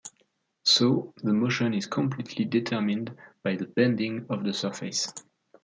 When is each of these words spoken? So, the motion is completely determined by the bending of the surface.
So, 0.65 1.13
the 1.21 1.31
motion 1.31 1.75
is 1.75 1.85
completely 1.85 2.43
determined 2.43 3.15
by 3.43 3.55
the 3.55 3.65
bending 3.67 4.25
of 4.31 4.43
the 4.43 4.51
surface. 4.51 5.13